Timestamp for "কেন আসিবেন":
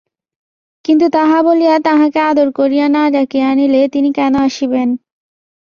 4.13-4.89